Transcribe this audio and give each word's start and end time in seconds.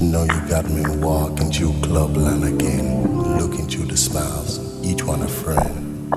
Know 0.00 0.22
you 0.22 0.40
got 0.48 0.70
me 0.70 0.82
walking 0.98 1.50
through 1.50 1.72
clubland 1.82 2.44
again, 2.44 3.20
looking 3.36 3.68
through 3.68 3.86
the 3.86 3.96
smiles, 3.96 4.60
each 4.84 5.02
one 5.02 5.22
a 5.22 5.28
friend. 5.28 6.08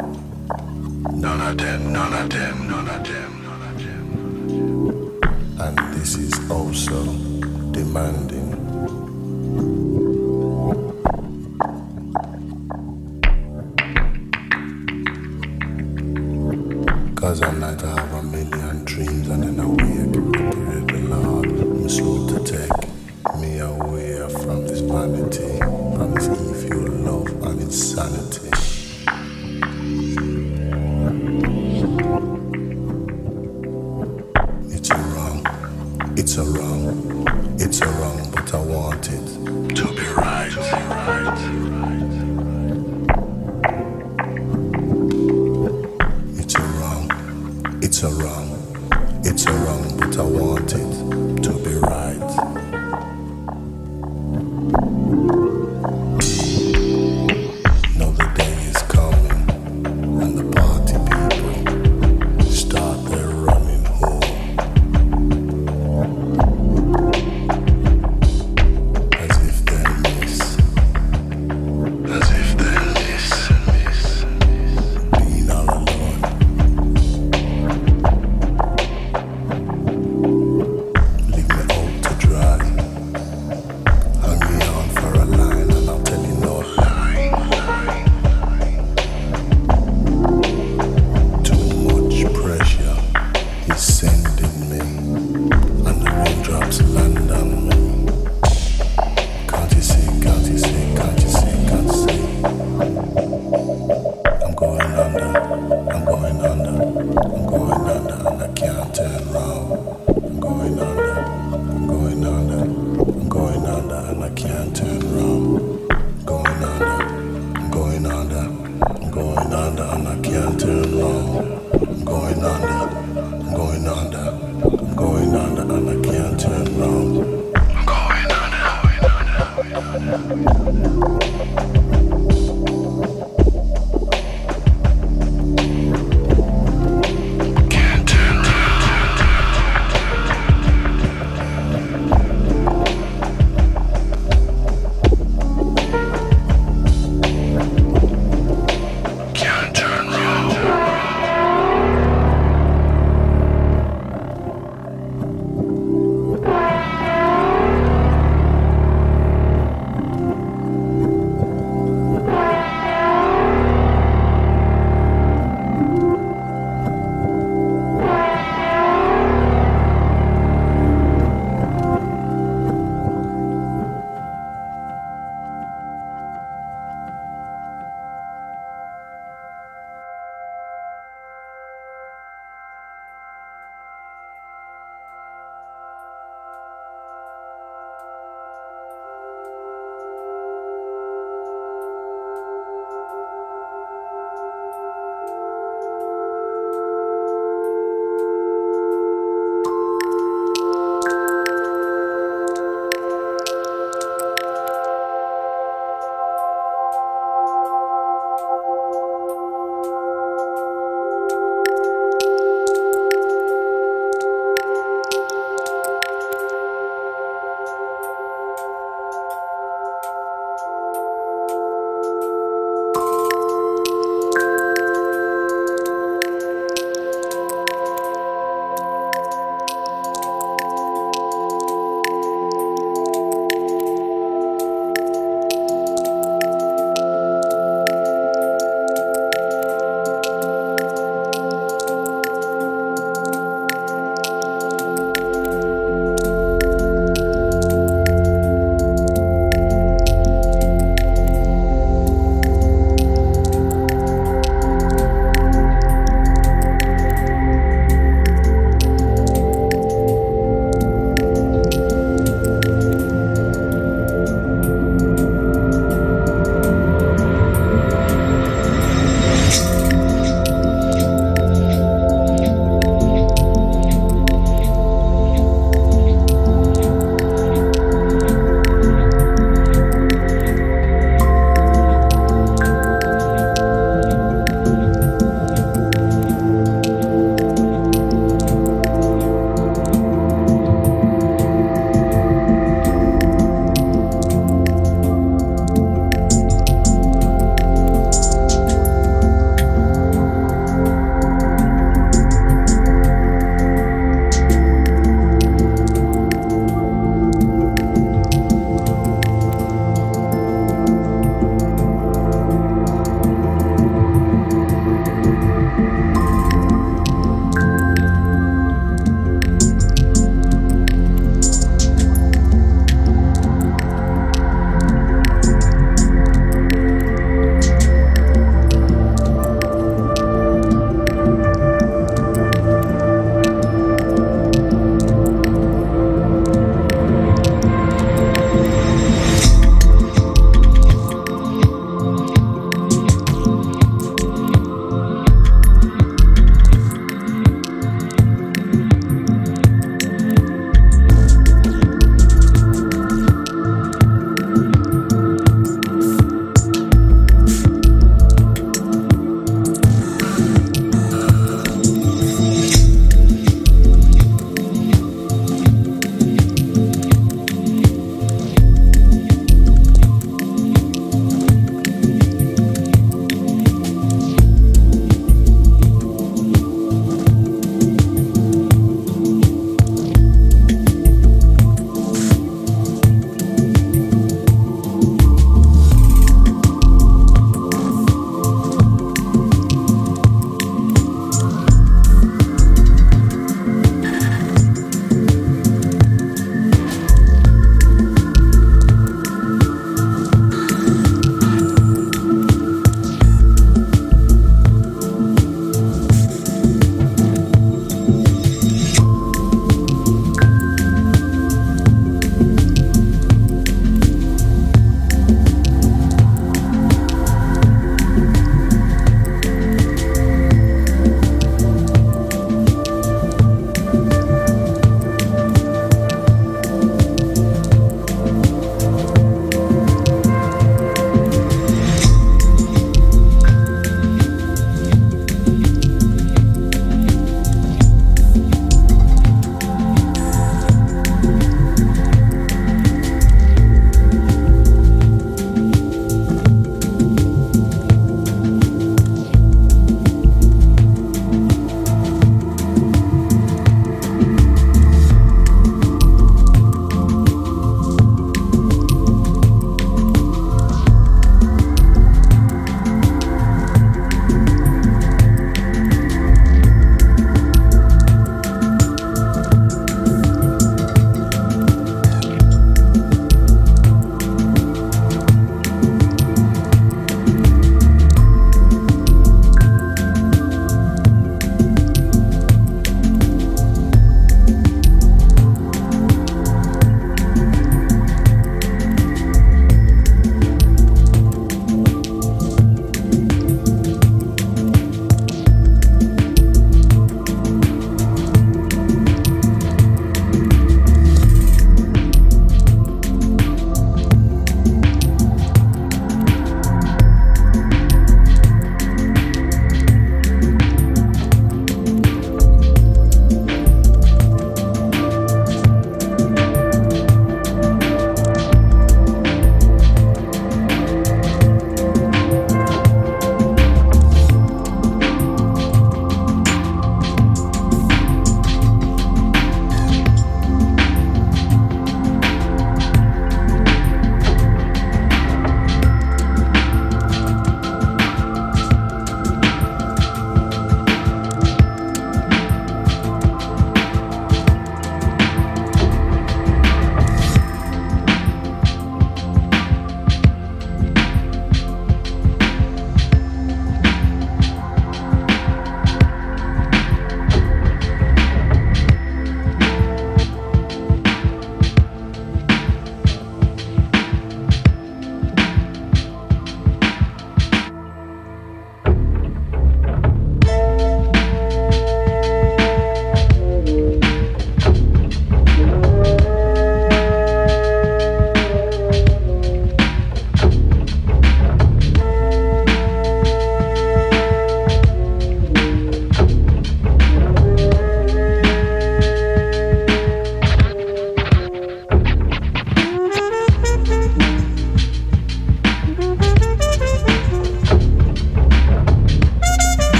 None 1.16 1.42
of 1.42 1.58
them, 1.58 1.92
none 1.92 2.14
of 2.14 2.30
them, 2.30 2.68
none 2.70 2.88
of 2.88 3.04
them, 3.04 3.44
none 3.44 3.62
of 3.64 3.84
them. 3.84 5.60
And 5.60 5.96
this 5.96 6.16
is 6.16 6.52
also 6.52 7.04
demanding. 7.72 8.41